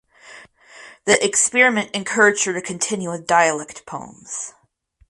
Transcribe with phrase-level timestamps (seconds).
[1.05, 4.51] The experiment encouraged her to continue with dialect poems.